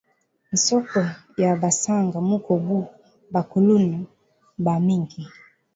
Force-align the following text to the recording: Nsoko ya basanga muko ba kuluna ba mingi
Nsoko 0.53 0.99
ya 1.41 1.51
basanga 1.61 2.17
muko 2.29 2.51
ba 3.33 3.41
kuluna 3.49 3.97
ba 4.63 4.75
mingi 4.85 5.21